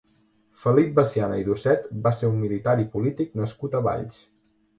[0.61, 4.19] Felip Veciana i Dosset va ser un militar i polític nascut a Valls.